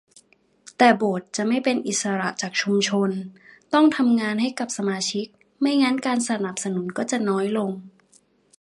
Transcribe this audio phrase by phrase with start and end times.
[0.77, 3.09] แต่โบสถ์จะไม่เป็นอิสระจากชุมชน
[3.73, 5.25] ต้องทำงานให้กับสมาชิก
[5.59, 7.71] ไม่งั้นการสนับสนุนก็จะน้อยลง